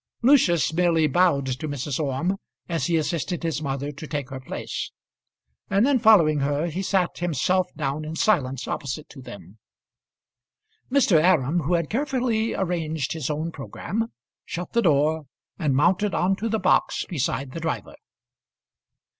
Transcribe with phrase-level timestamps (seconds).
[0.23, 1.99] Lucius merely bowed to Mrs.
[1.99, 4.91] Orme as he assisted his mother to take her place;
[5.69, 9.59] and then following her, he sat himself down in silence opposite to them.
[10.91, 11.23] Mr.
[11.23, 14.11] Aram, who had carefully arranged his own programme,
[14.43, 15.25] shut the door,
[15.59, 17.93] and mounted on to the box beside the driver.